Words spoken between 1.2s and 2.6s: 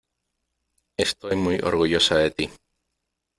muy orgullosa de ti.